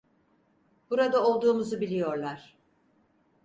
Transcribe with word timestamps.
Burada 0.89 1.23
olduğumuzu 1.25 1.81
biliyorlar. 1.81 2.57